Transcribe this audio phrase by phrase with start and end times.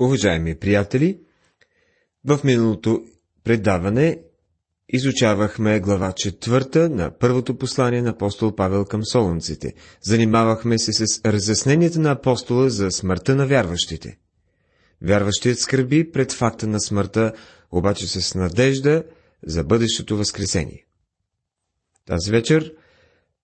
[0.00, 1.20] Уважаеми приятели,
[2.24, 3.04] в миналото
[3.44, 4.22] предаване
[4.88, 9.74] изучавахме глава четвърта на първото послание на апостол Павел към солунците.
[10.02, 14.18] Занимавахме се с разясненията на апостола за смъртта на вярващите.
[15.02, 17.32] Вярващият скърби пред факта на смъртта,
[17.70, 19.04] обаче с надежда
[19.46, 20.86] за бъдещето възкресение.
[22.06, 22.74] Тази вечер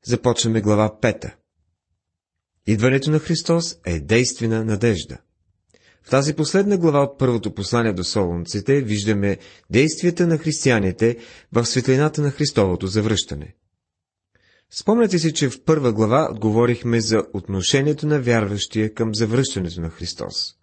[0.05, 1.37] започваме глава пета.
[2.67, 5.19] Идването на Христос е действена надежда.
[6.03, 9.39] В тази последна глава от първото послание до солунците виждаме
[9.71, 11.17] действията на християните
[11.53, 13.55] в светлината на Христовото завръщане.
[14.71, 20.55] Спомняте си, че в първа глава отговорихме за отношението на вярващия към завръщането на Христос.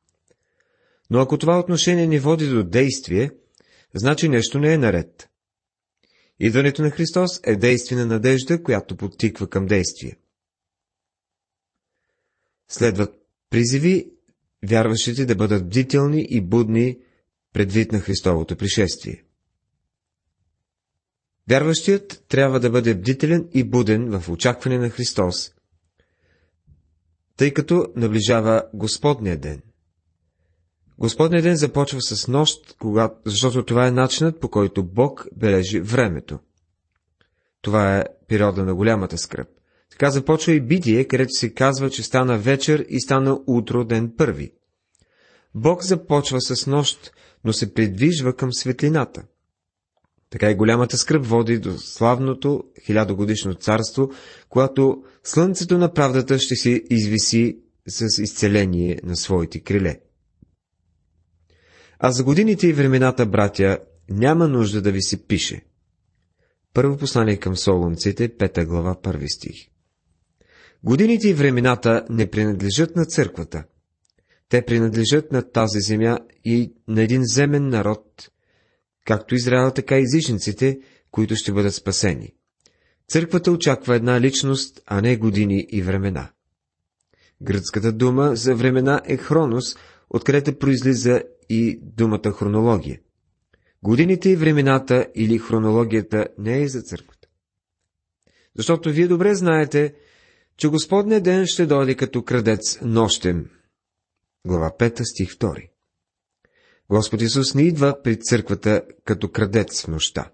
[1.10, 3.32] Но ако това отношение ни води до действие,
[3.96, 5.30] значи нещо не е наред.
[6.40, 10.18] Идването на Христос е действие на надежда, която подтиква към действие.
[12.70, 13.14] Следват
[13.50, 14.12] призиви
[14.70, 16.98] вярващите да бъдат бдителни и будни
[17.54, 19.24] предвид на Христовото пришествие.
[21.50, 25.52] Вярващият трябва да бъде бдителен и буден в очакване на Христос,
[27.38, 29.62] тъй като наближава Господния ден.
[31.00, 36.40] Господния ден започва с нощ, когато, защото това е начинът по който Бог бележи времето.
[37.62, 39.48] Това е периода на голямата скръп.
[39.92, 44.52] Така започва и Бидие, където се казва, че стана вечер и стана утро ден първи.
[45.60, 47.12] Бог започва с нощ,
[47.44, 49.24] но се придвижва към светлината.
[50.30, 54.12] Така и голямата скръп води до славното хилядогодишно царство,
[54.50, 60.00] когато слънцето на правдата ще се извиси с изцеление на своите криле.
[62.00, 65.66] А за годините и времената, братя, няма нужда да ви се пише.
[66.74, 69.56] Първо послание към Солунците, пета глава, първи стих.
[70.84, 73.64] Годините и времената не принадлежат на църквата.
[74.50, 78.30] Те принадлежат на тази земя и на един земен народ,
[79.06, 80.80] както Израел, така и езичниците,
[81.12, 82.34] които ще бъдат спасени.
[83.08, 86.30] Църквата очаква една личност, а не години и времена.
[87.42, 89.76] Гръцката дума за времена е хронос,
[90.10, 93.00] откъдето произлиза и думата хронология.
[93.84, 97.28] Годините и времената или хронологията не е за църквата.
[98.56, 99.94] Защото вие добре знаете,
[100.58, 103.46] че Господния ден ще дойде като крадец нощем.
[104.46, 105.70] Глава 5, стих 2
[106.90, 110.32] Господ Исус не идва при църквата като крадец в нощта.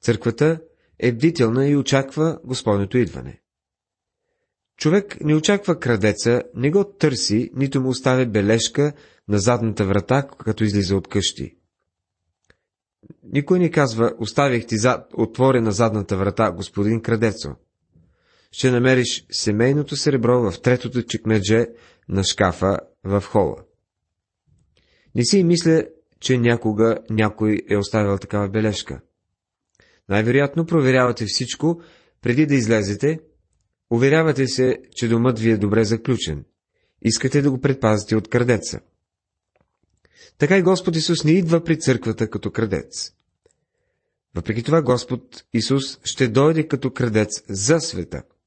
[0.00, 0.60] Църквата
[0.98, 3.40] е бдителна и очаква Господното идване.
[4.76, 8.92] Човек не очаква крадеца, не го търси, нито му оставя бележка
[9.28, 11.56] на задната врата, като излиза от къщи.
[13.22, 17.56] Никой не казва, оставих ти зад, отворена задната врата, господин крадецо
[18.52, 21.66] ще намериш семейното сребро в третото чекмедже
[22.10, 23.56] на шкафа в хола.
[25.14, 25.84] Не си мисля,
[26.20, 29.00] че някога някой е оставил такава бележка.
[30.08, 31.82] Най-вероятно проверявате всичко,
[32.22, 33.20] преди да излезете,
[33.90, 36.44] уверявате се, че домът ви е добре заключен.
[37.02, 38.80] Искате да го предпазите от крадеца.
[40.38, 43.12] Така и Господ Исус не идва при църквата като крадец.
[44.34, 48.22] Въпреки това Господ Исус ще дойде като крадец за света–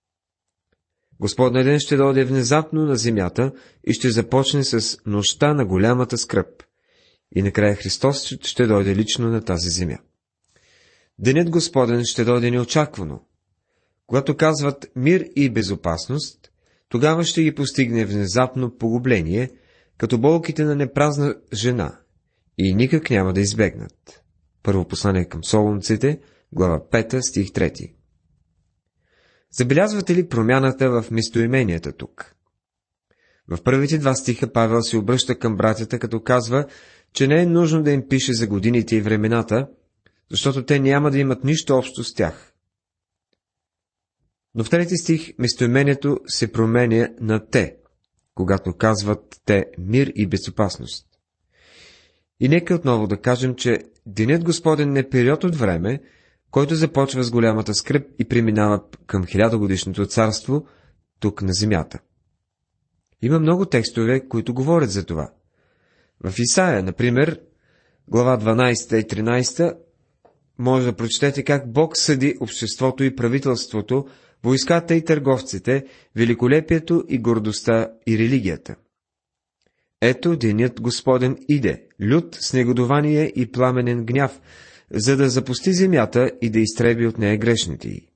[1.19, 3.51] Господния ден ще дойде внезапно на земята
[3.87, 6.63] и ще започне с нощта на голямата скръп.
[7.35, 9.97] И накрая Христос ще дойде лично на тази земя.
[11.19, 13.21] Денят Господен ще дойде неочаквано.
[14.07, 16.51] Когато казват мир и безопасност,
[16.89, 19.49] тогава ще ги постигне внезапно погубление,
[19.97, 21.99] като болките на непразна жена,
[22.57, 24.23] и никак няма да избегнат.
[24.63, 26.19] Първо послание към Солунците,
[26.51, 27.93] глава 5, стих 3.
[29.53, 32.35] Забелязвате ли промяната в местоименията тук?
[33.47, 36.65] В първите два стиха Павел се обръща към братята, като казва,
[37.13, 39.67] че не е нужно да им пише за годините и времената,
[40.31, 42.53] защото те няма да имат нищо общо с тях.
[44.55, 47.75] Но в трети стих местоимението се променя на те,
[48.35, 51.07] когато казват те мир и безопасност.
[52.39, 56.01] И нека отново да кажем, че Денят Господен е период от време,
[56.53, 60.65] който започва с голямата скръп и преминава към хилядогодишното царство
[61.19, 61.99] тук на земята.
[63.21, 65.31] Има много текстове, които говорят за това.
[66.23, 67.39] В Исаия, например,
[68.07, 69.77] глава 12 и 13,
[70.59, 74.07] може да прочетете как Бог съди обществото и правителството,
[74.43, 75.85] войската и търговците,
[76.15, 78.75] великолепието и гордостта и религията.
[80.01, 84.41] Ето денят Господен иде, лют с негодование и пламенен гняв,
[84.93, 88.07] за да запусти земята и да изтреби от нея грешните й.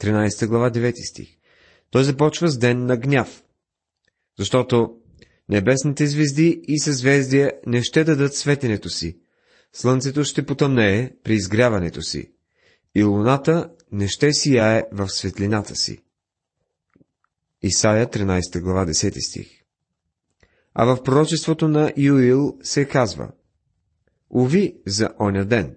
[0.00, 1.28] 13 глава 9 стих.
[1.90, 3.44] Той започва с ден на гняв,
[4.38, 5.02] защото
[5.48, 9.18] Небесните звезди и съзвездия не ще дадат светенето си,
[9.72, 12.32] слънцето ще потъмнее при изгряването си,
[12.94, 15.98] и луната не ще сияе в светлината си.
[17.62, 19.48] Исаия 13 глава 10 стих
[20.74, 23.30] А в пророчеството на Юил се казва
[24.32, 25.76] Уви за оня ден,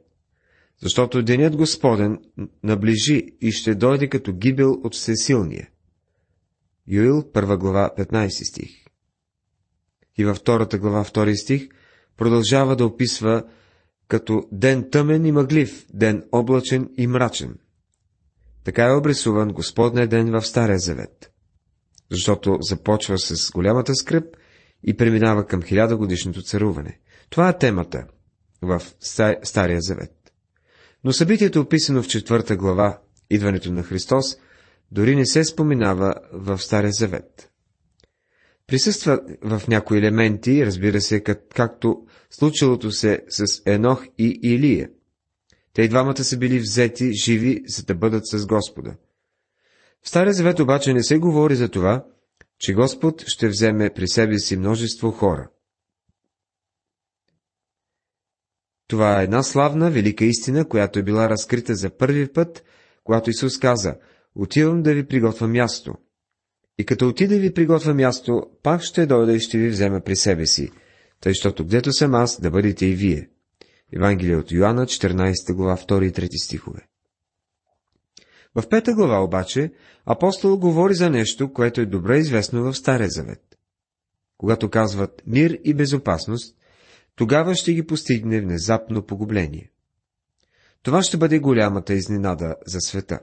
[0.81, 2.19] защото денят Господен
[2.63, 5.69] наближи и ще дойде като гибел от всесилния.
[6.87, 8.85] Юил, 1 глава, 15 стих.
[10.17, 11.69] И във втората глава, 2 стих,
[12.17, 13.43] продължава да описва
[14.07, 17.57] като ден тъмен и мъглив, ден облачен и мрачен.
[18.63, 21.31] Така е обрисуван Господния ден в Стария Завет,
[22.11, 24.37] защото започва с голямата скръп
[24.83, 26.99] и преминава към хилядогодишното царуване.
[27.29, 28.07] Това е темата
[28.61, 28.81] в
[29.43, 30.33] Стария Завет.
[31.03, 32.99] Но събитието, описано в четвърта глава,
[33.29, 34.37] идването на Христос,
[34.91, 37.51] дори не се споменава в Стария Завет.
[38.67, 44.89] Присъства в някои елементи, разбира се, как, както случилото се с Енох и Илия.
[45.73, 48.95] Те и двамата са били взети живи, за да бъдат с Господа.
[50.01, 52.05] В Стария Завет обаче не се говори за това,
[52.59, 55.49] че Господ ще вземе при себе си множество хора.
[58.87, 62.63] Това е една славна, велика истина, която е била разкрита за първи път,
[63.03, 63.95] когато Исус каза,
[64.35, 65.95] отивам да ви приготвя място.
[66.77, 70.45] И като отида ви приготвя място, пак ще дойда и ще ви взема при себе
[70.45, 70.71] си,
[71.19, 73.29] тъй, щото гдето съм аз, да бъдете и вие.
[73.93, 76.87] Евангелие от Йоанна, 14 глава, 2 и 3 стихове.
[78.55, 79.71] В пета глава обаче
[80.05, 83.41] апостол говори за нещо, което е добре известно в Стария Завет.
[84.37, 86.55] Когато казват мир и безопасност,
[87.15, 89.71] тогава ще ги постигне внезапно погубление.
[90.81, 93.19] Това ще бъде голямата изненада за света.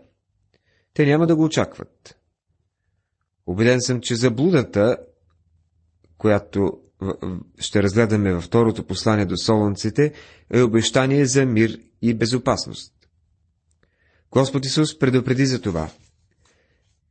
[0.95, 2.19] Те няма да го очакват.
[3.47, 4.97] Обеден съм, че заблудата,
[6.19, 6.81] която
[7.59, 10.13] ще разгледаме във второто послание до солонците,
[10.51, 12.95] е обещание за мир и безопасност.
[14.31, 15.91] Господ Исус предупреди за това.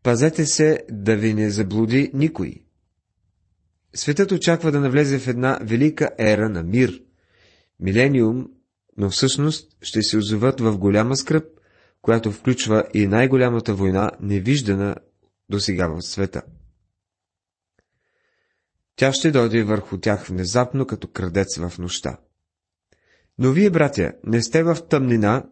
[0.03, 2.63] Пазете се да ви не заблуди никой.
[3.93, 7.01] Светът очаква да навлезе в една велика ера на мир,
[7.79, 8.47] милениум,
[8.97, 11.45] но всъщност ще се озоват в голяма скръп,
[12.01, 14.95] която включва и най-голямата война, невиждана
[15.49, 16.41] до сега в света.
[18.95, 22.17] Тя ще дойде върху тях внезапно, като крадец в нощта.
[23.37, 25.45] Но вие, братя, не сте в тъмнина,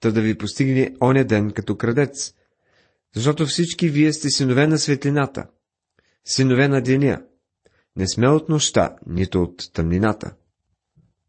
[0.00, 2.34] та да ви постигне оня ден като крадец,
[3.14, 5.46] защото всички вие сте синове на светлината,
[6.24, 7.22] синове на деня,
[7.96, 10.34] не сме от нощта, нито от тъмнината.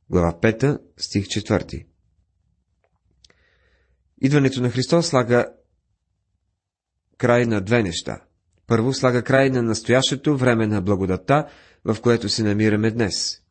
[0.09, 1.85] Глава 5, стих 4
[4.21, 5.45] Идването на Христос слага
[7.17, 8.21] край на две неща.
[8.67, 11.47] Първо слага край на настоящето време на благодата,
[11.85, 13.41] в което се намираме днес.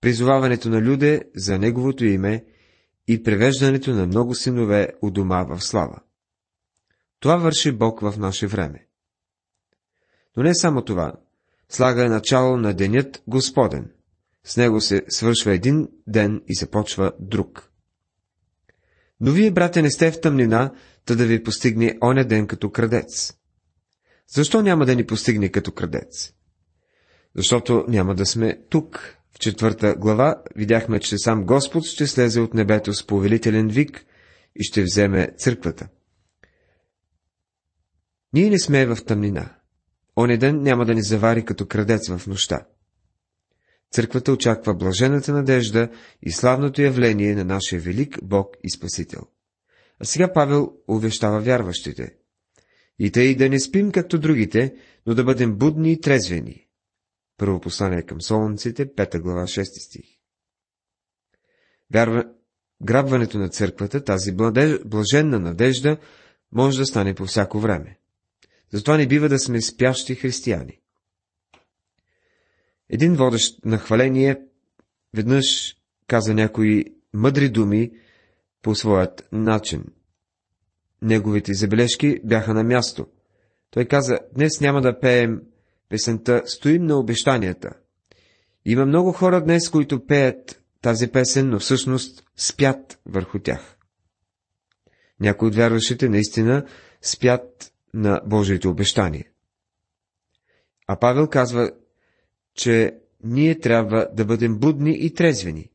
[0.00, 2.44] Призоваването на люде за Неговото име
[3.08, 6.00] и превеждането на много синове у дома в слава.
[7.20, 8.86] Това върши Бог в наше време.
[10.36, 11.12] Но не само това,
[11.68, 13.90] слага начало на денят Господен.
[14.44, 17.72] С него се свършва един ден и започва друг.
[19.20, 20.72] Но вие, брате, не сте в тъмнина,
[21.04, 23.34] та да ви постигне оня ден като крадец.
[24.34, 26.32] Защо няма да ни постигне като крадец?
[27.36, 29.14] Защото няма да сме тук.
[29.32, 34.04] В четвърта глава видяхме, че сам Господ ще слезе от небето с повелителен вик
[34.56, 35.88] и ще вземе църквата.
[38.32, 39.57] Ние не сме в тъмнина.
[40.18, 42.66] Оне ден няма да ни завари като крадец в нощта.
[43.90, 45.88] Църквата очаква блажената надежда
[46.22, 49.20] и славното явление на нашия велик Бог и Спасител.
[50.00, 52.14] А сега Павел увещава вярващите.
[52.98, 54.74] И тъй да не спим както другите,
[55.06, 56.66] но да бъдем будни и трезвени.
[57.36, 60.06] Първо послание към Солонците, 5 глава, 6 стих.
[61.92, 62.24] Вярва...
[62.82, 64.32] Грабването на църквата, тази
[64.84, 65.96] блаженна надежда,
[66.52, 67.98] може да стане по всяко време.
[68.72, 70.78] Затова не бива да сме спящи християни.
[72.90, 74.40] Един водещ на хваление
[75.14, 77.90] веднъж каза някои мъдри думи
[78.62, 79.84] по своят начин.
[81.02, 83.06] Неговите забележки бяха на място.
[83.70, 85.42] Той каза, днес няма да пеем
[85.88, 87.70] песента «Стоим на обещанията».
[88.64, 93.76] Има много хора днес, които пеят тази песен, но всъщност спят върху тях.
[95.20, 96.66] Някои от вярващите наистина
[97.02, 99.30] спят на Божието обещание.
[100.86, 101.70] А Павел казва,
[102.54, 105.70] че ние трябва да бъдем будни и трезвени.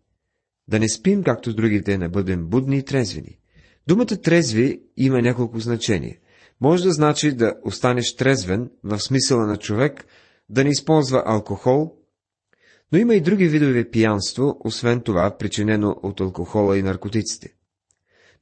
[0.68, 3.40] Да не спим, както другите, не бъдем будни и трезвени.
[3.88, 6.18] Думата трезви има няколко значения.
[6.62, 10.06] Може да значи да останеш трезвен в смисъла на човек,
[10.50, 11.96] да не използва алкохол,
[12.92, 17.54] Но има и други видове пиянство, освен това, причинено от алкохола и наркотиците.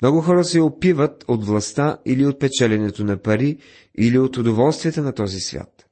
[0.02, 3.58] Много хора се опиват от властта или от печеленето на пари,
[3.98, 5.90] или от удоволствията на този свят.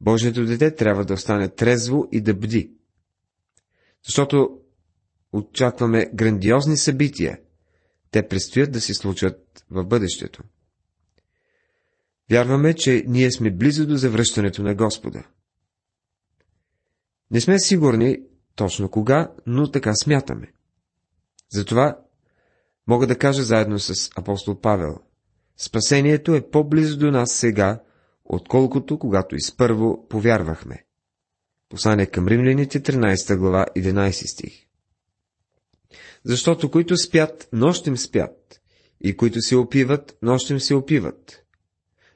[0.00, 2.72] Божието дете трябва да остане трезво и да бди.
[4.06, 4.60] Защото
[5.32, 7.38] очакваме грандиозни събития.
[8.10, 10.42] Те предстоят да се случат в бъдещето.
[12.30, 15.24] Вярваме, че ние сме близо до завръщането на Господа.
[17.30, 18.18] Не сме сигурни
[18.54, 20.52] точно кога, но така смятаме.
[21.52, 21.98] Затова
[22.88, 24.98] мога да кажа заедно с апостол Павел.
[25.56, 27.80] Спасението е по-близо до нас сега,
[28.24, 30.84] отколкото когато изпърво повярвахме.
[31.68, 34.64] Послание към римляните, 13 глава, 11 стих.
[36.24, 38.60] Защото които спят, нощем спят,
[39.00, 41.44] и които се опиват, нощем се опиват.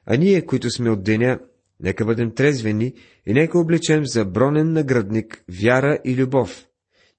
[0.05, 1.39] А ние, които сме от деня,
[1.79, 2.93] нека бъдем трезвени
[3.25, 6.67] и нека облечем за бронен наградник вяра и любов,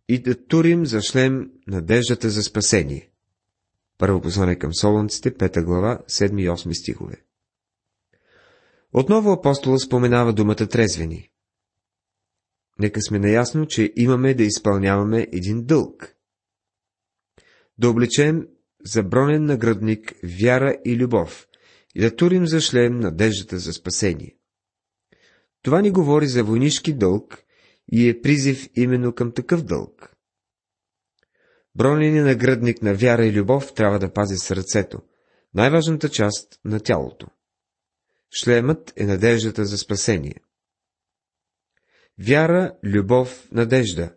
[0.08, 3.10] и да турим за шлем надеждата за спасение.
[3.98, 7.24] Първо послание към Солонците, 5 глава, 7 и 8 стихове.
[8.92, 11.30] Отново апостола споменава думата трезвени.
[12.78, 16.16] Нека сме наясно, че имаме да изпълняваме един дълг.
[17.78, 18.48] Да облечем
[18.84, 21.48] за бронен наградник вяра и любов
[21.94, 24.36] и да турим за шлем надеждата за спасение.
[25.62, 27.44] Това ни говори за войнишки дълг
[27.92, 30.13] и е призив именно към такъв дълг.
[31.76, 35.02] Бронения наградник на вяра и любов трябва да пази сърцето,
[35.54, 37.26] най-важната част на тялото.
[38.36, 40.34] Шлемът е надеждата за спасение.
[42.18, 44.14] Вяра, любов, надежда.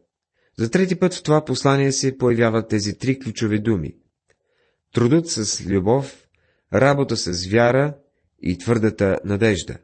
[0.59, 3.95] За трети път в това послание се появяват тези три ключови думи.
[4.93, 6.27] Трудът с любов,
[6.73, 7.97] работа с вяра
[8.41, 9.77] и твърдата надежда.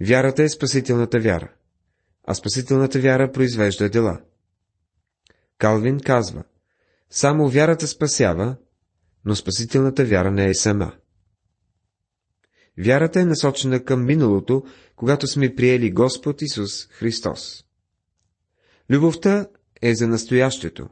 [0.00, 1.52] Вярата е спасителната вяра,
[2.24, 4.20] а спасителната вяра произвежда дела.
[5.58, 6.44] Калвин казва,
[7.10, 8.56] само вярата спасява,
[9.24, 10.92] но спасителната вяра не е сама.
[12.78, 14.64] Вярата е насочена към миналото,
[14.96, 17.64] когато сме приели Господ Исус Христос.
[18.90, 19.46] Любовта
[19.82, 20.88] е за настоящето.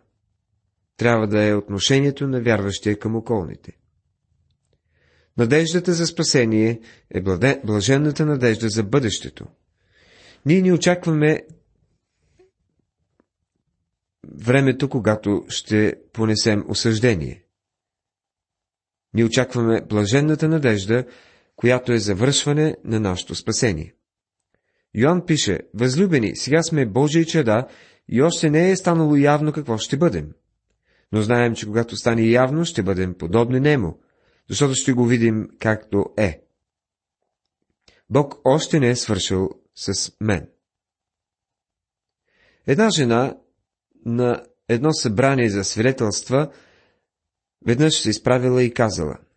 [0.96, 3.72] Трябва да е отношението на вярващия към околните.
[5.38, 7.22] Надеждата за спасение е
[7.64, 9.46] блаженната надежда за бъдещето.
[10.46, 11.42] Ние ни очакваме
[14.34, 17.44] времето, когато ще понесем осъждение.
[19.14, 21.04] Ние очакваме блаженната надежда,
[21.56, 23.94] която е завършване на нашето спасение.
[24.94, 27.66] Йоанн пише, възлюбени, сега сме Божии чеда
[28.08, 30.32] и още не е станало явно какво ще бъдем.
[31.12, 34.00] Но знаем, че когато стане явно, ще бъдем подобни нему,
[34.48, 36.42] защото ще го видим както е.
[38.10, 40.48] Бог още не е свършил с мен.
[42.66, 43.36] Една жена
[44.06, 46.52] на едно събрание за свидетелства
[47.66, 49.18] веднъж се изправила и казала–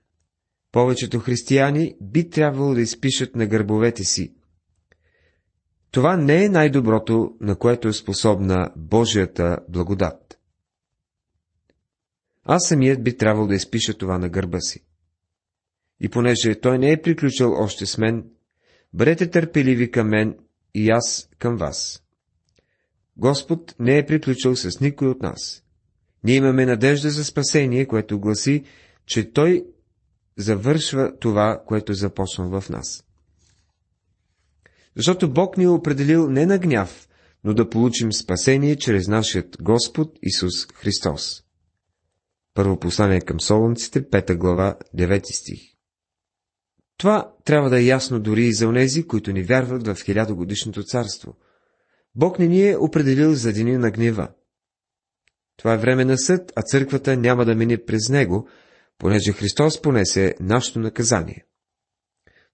[0.75, 4.33] повечето християни би трябвало да изпишат на гърбовете си.
[5.91, 10.39] Това не е най-доброто, на което е способна Божията благодат.
[12.43, 14.85] Аз самият би трябвало да изпиша това на гърба си.
[15.99, 18.29] И понеже той не е приключил още с мен,
[18.93, 20.37] бъдете търпеливи към мен
[20.73, 22.03] и аз към вас.
[23.17, 25.63] Господ не е приключил с никой от нас.
[26.23, 28.63] Ние имаме надежда за спасение, което гласи,
[29.05, 29.65] че Той
[30.37, 33.03] завършва това, което е започна в нас.
[34.95, 37.07] Защото Бог ни е определил не на гняв,
[37.43, 41.43] но да получим спасение чрез нашият Господ Исус Христос.
[42.53, 45.61] Първо послание към Солунците, 5 глава, 9 стих.
[46.97, 51.35] Това трябва да е ясно дори и за онези, които ни вярват в хилядогодишното царство.
[52.15, 54.29] Бог не ни е определил за деня на гнева.
[55.57, 58.49] Това е време на съд, а църквата няма да мине през него,
[58.97, 61.45] понеже Христос понесе нашето наказание,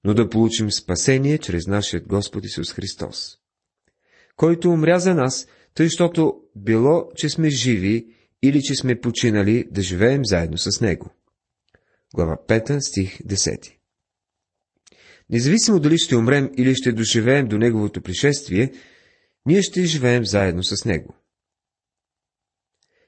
[0.03, 3.37] но да получим спасение чрез нашия Господ Исус Христос,
[4.35, 8.07] който умря за нас, тъй, защото било, че сме живи
[8.43, 11.09] или че сме починали, да живеем заедно с Него.
[12.15, 13.73] Глава 5, стих 10
[15.29, 18.71] Независимо дали ще умрем или ще доживеем до Неговото пришествие,
[19.45, 21.15] ние ще живеем заедно с Него.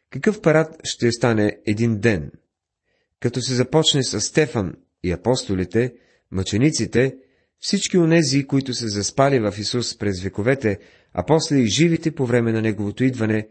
[0.09, 2.31] Какъв парад ще стане един ден–
[3.23, 4.73] като се започне с Стефан
[5.03, 5.93] и апостолите,
[6.31, 7.15] мъчениците,
[7.59, 10.79] всички онези, които се заспали в Исус през вековете,
[11.13, 13.47] а после и живите по време на Неговото идване,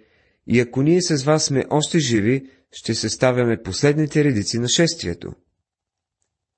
[0.47, 5.33] и ако ние с вас сме още живи, ще се ставяме последните редици на шествието.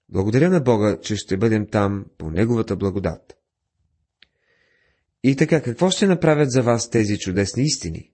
[0.08, 3.36] Благодаря на Бога, че ще бъдем там по Неговата благодат.
[5.26, 8.10] И така, какво ще направят за вас тези чудесни истини?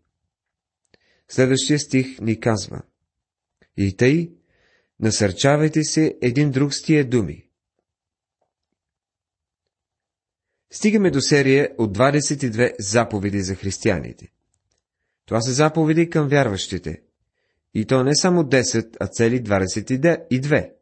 [1.28, 2.82] Следващия стих ни казва.
[3.76, 4.32] И тъй,
[5.00, 7.46] насърчавайте се един друг с тия думи.
[10.70, 14.32] Стигаме до серия от 22 заповеди за християните.
[15.26, 17.02] Това са заповеди към вярващите.
[17.74, 20.72] И то не само 10, а цели 22.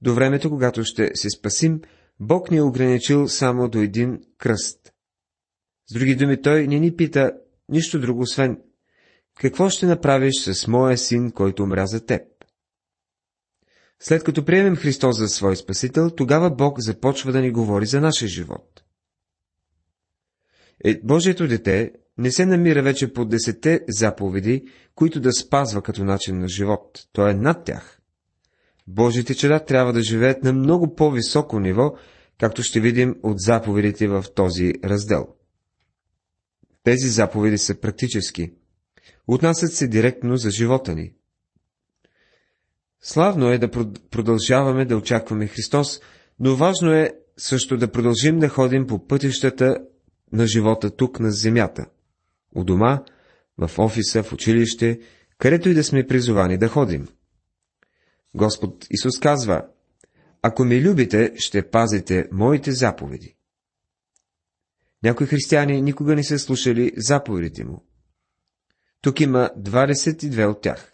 [0.00, 1.80] До времето, когато ще се спасим,
[2.20, 4.85] Бог ни е ограничил само до един кръст.
[5.86, 7.32] С други думи, Той не ни пита
[7.68, 8.58] нищо друго, освен
[9.40, 12.22] какво ще направиш с моя син, който умря за теб?
[14.00, 18.28] След като приемем Христос за свой Спасител, тогава Бог започва да ни говори за нашия
[18.28, 18.82] живот.
[20.84, 24.64] Е, Божието дете не се намира вече по десете заповеди,
[24.94, 27.06] които да спазва като начин на живот.
[27.12, 28.00] Той е над тях.
[28.86, 31.94] Божите чеда трябва да живеят на много по-високо ниво,
[32.38, 35.35] както ще видим от заповедите в този раздел.
[36.86, 38.52] Тези заповеди са практически.
[39.26, 41.12] Отнасят се директно за живота ни.
[43.00, 43.70] Славно е да
[44.10, 46.00] продължаваме да очакваме Христос,
[46.40, 49.78] но важно е също да продължим да ходим по пътищата
[50.32, 51.86] на живота тук на земята.
[52.54, 53.04] У дома,
[53.58, 55.00] в офиса, в училище,
[55.38, 57.08] където и да сме призовани да ходим.
[58.34, 59.66] Господ Исус казва,
[60.42, 63.35] ако ме любите, ще пазите моите заповеди.
[65.02, 67.84] Някои християни никога не са слушали заповедите му.
[69.00, 70.92] Тук има 22 от тях.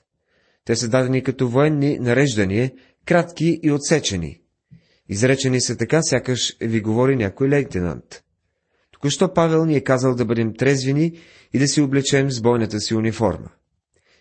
[0.64, 2.72] Те са дадени като военни нареждания,
[3.04, 4.40] кратки и отсечени.
[5.08, 8.22] Изречени са така, сякаш ви говори някой лейтенант.
[8.92, 11.20] Току-що Павел ни е казал да бъдем трезвени
[11.52, 13.50] и да си облечем с бойната си униформа.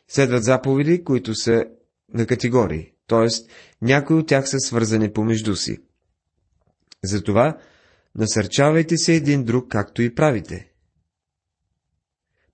[0.08, 1.66] Следват заповеди, които са
[2.14, 3.28] на категории, т.е.
[3.82, 5.78] някои от тях са свързани помежду си.
[7.04, 7.58] Затова
[8.16, 10.72] насърчавайте се един друг, както и правите.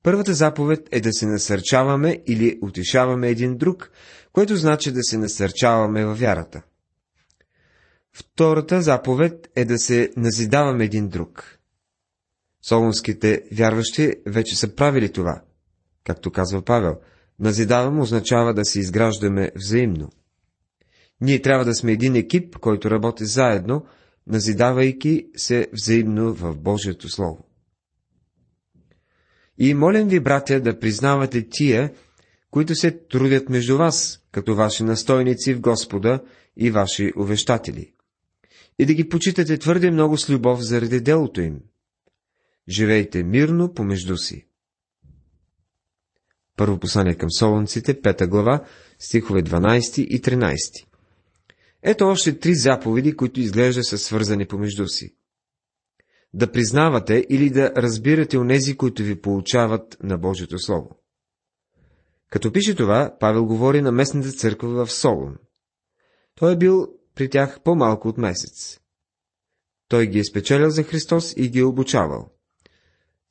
[0.03, 3.91] Първата заповед е да се насърчаваме или утешаваме един друг,
[4.33, 6.61] което значи да се насърчаваме във вярата.
[8.13, 11.59] Втората заповед е да се назидаваме един друг.
[12.61, 15.41] Солунските вярващи вече са правили това.
[16.03, 16.95] Както казва Павел,
[17.39, 20.09] назидавам означава да се изграждаме взаимно.
[21.21, 23.85] Ние трябва да сме един екип, който работи заедно,
[24.27, 27.45] назидавайки се взаимно в Божието Слово.
[29.57, 31.93] И молям ви, братя, да признавате тия,
[32.51, 36.23] които се трудят между вас, като ваши настойници в Господа
[36.57, 37.93] и ваши увещатели.
[38.79, 41.59] И да ги почитате твърде много с любов заради делото им.
[42.69, 44.47] Живейте мирно помежду си.
[46.55, 48.63] Първо послание към Солонците, пета глава,
[48.99, 50.85] стихове 12 и 13.
[51.89, 55.15] Ето още три заповеди, които изглежда са свързани помежду си
[56.33, 60.99] да признавате или да разбирате онези, които ви получават на Божието Слово.
[62.29, 65.37] Като пише това, Павел говори на местната църква в Солун.
[66.35, 68.79] Той е бил при тях по-малко от месец.
[69.87, 72.29] Той ги е спечелил за Христос и ги е обучавал.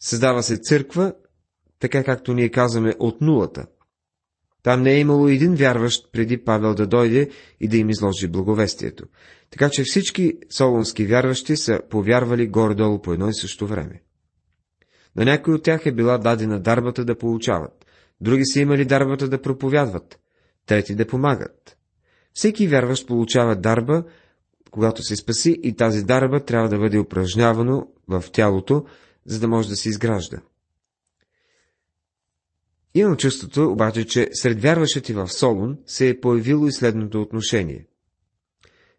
[0.01, 1.14] Създава се църква,
[1.79, 3.66] така както ние казваме, от нулата.
[4.66, 9.05] Там не е имало един вярващ преди Павел да дойде и да им изложи благовестието.
[9.50, 14.02] Така че всички солунски вярващи са повярвали горе-долу по едно и също време.
[15.16, 17.87] На някой от тях е била дадена дарбата да получават,
[18.20, 20.18] други са имали дарбата да проповядват,
[20.66, 21.76] трети да помагат.
[22.33, 24.05] Всеки вярващ получава дарба,
[24.70, 28.85] когато се спаси и тази дарба трябва да бъде упражнявано в тялото,
[29.26, 30.38] за да може да се изгражда.
[32.96, 37.87] Имам чувството, обаче, че сред вярващите в Солун се е появило и следното отношение.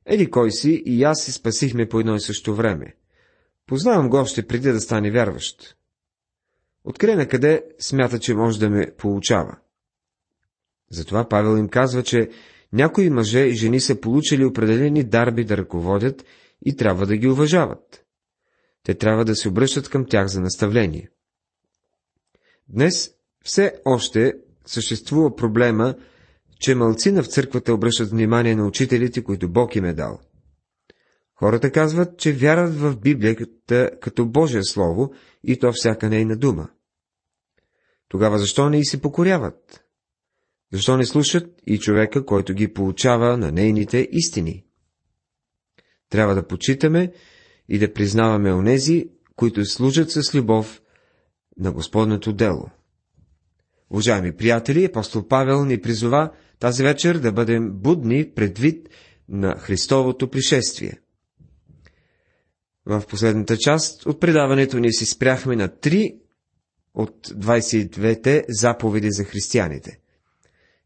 [0.06, 2.96] Еди кой си и аз си спасихме по едно и също време.
[3.68, 5.76] Познавам го още преди да стане вярващ.
[6.84, 9.58] Откъде на къде смята, че може да ме получава?
[10.92, 12.30] Затова Павел им казва, че
[12.74, 16.26] някои мъже и жени са получили определени дарби да ръководят
[16.66, 18.06] и трябва да ги уважават.
[18.84, 21.10] Те трябва да се обръщат към тях за наставление.
[22.70, 23.17] Днес
[23.48, 24.34] все още
[24.66, 25.96] съществува проблема,
[26.60, 30.20] че мълцина в църквата обръщат внимание на учителите, които Бог им е дал.
[31.36, 36.70] Хората казват, че вярват в Библията като Божие Слово и то всяка нейна дума.
[38.10, 39.84] Тогава защо не и се покоряват?
[40.74, 44.66] Защо не слушат и човека, който ги получава на нейните истини?
[46.10, 47.14] Трябва да почитаме
[47.70, 50.82] и да признаваме онези, които служат с любов
[51.58, 52.70] на Господното дело.
[53.92, 58.90] Уважаеми приятели, апостол Павел ни призова тази вечер да бъдем будни предвид
[59.30, 61.00] на Христовото пришествие.
[62.86, 66.16] В последната част от предаването ни си спряхме на три
[66.94, 70.00] от 22-те заповеди за християните.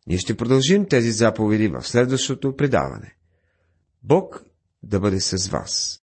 [0.08, 3.16] Ние ще продължим тези заповеди в следващото предаване.
[4.04, 4.44] Бог
[4.84, 6.00] да бъде с вас.